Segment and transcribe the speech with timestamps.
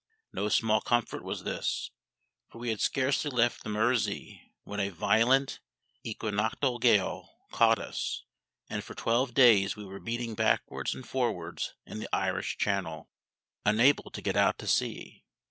[0.33, 1.91] No small comfort was this;
[2.49, 5.59] for we had scarcely left the Mersey when a violent
[6.03, 8.23] equinoctial gale caught us,
[8.67, 13.11] and for twelve days we were beating backwards and forwards in the Irish Channel,
[13.63, 15.23] unable to get out to sea.